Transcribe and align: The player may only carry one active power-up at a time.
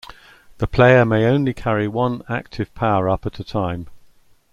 The 0.57 0.65
player 0.65 1.05
may 1.05 1.25
only 1.27 1.53
carry 1.53 1.87
one 1.87 2.23
active 2.27 2.73
power-up 2.73 3.27
at 3.27 3.39
a 3.39 3.43
time. 3.43 3.85